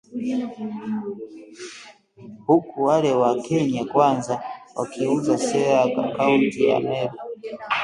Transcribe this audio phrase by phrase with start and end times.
[2.45, 4.41] Huku wale wa Kenya Kwanza
[4.75, 7.13] Wakiuza Sera Kaunti ya Meru